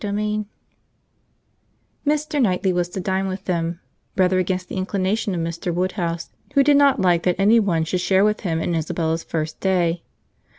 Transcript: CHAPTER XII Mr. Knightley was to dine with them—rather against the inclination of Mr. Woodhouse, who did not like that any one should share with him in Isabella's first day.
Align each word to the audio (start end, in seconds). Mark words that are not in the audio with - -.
CHAPTER 0.03 0.17
XII 0.17 0.45
Mr. 2.07 2.41
Knightley 2.41 2.73
was 2.73 2.89
to 2.89 2.99
dine 2.99 3.27
with 3.27 3.45
them—rather 3.45 4.39
against 4.39 4.67
the 4.67 4.77
inclination 4.77 5.35
of 5.35 5.41
Mr. 5.41 5.71
Woodhouse, 5.71 6.31
who 6.55 6.63
did 6.63 6.77
not 6.77 6.99
like 6.99 7.21
that 7.21 7.35
any 7.37 7.59
one 7.59 7.83
should 7.83 8.01
share 8.01 8.25
with 8.25 8.39
him 8.39 8.59
in 8.59 8.73
Isabella's 8.73 9.23
first 9.23 9.59
day. 9.59 10.01